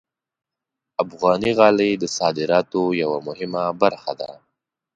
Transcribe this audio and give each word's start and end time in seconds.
افغاني 1.03 1.51
غالۍ 1.57 1.91
د 1.97 2.03
صادراتو 2.17 2.81
یوه 3.01 3.17
مهمه 3.27 3.63
برخه 3.81 4.11
ده. 4.19 4.29